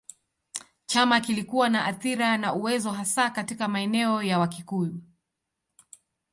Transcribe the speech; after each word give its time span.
Chama 0.85 1.21
kilikuwa 1.21 1.69
na 1.69 1.85
athira 1.85 2.37
na 2.37 2.53
uwezo 2.53 2.91
hasa 2.91 3.29
katika 3.29 3.67
maeneo 3.67 4.23
ya 4.23 4.39
Wakikuyu. 4.39 5.01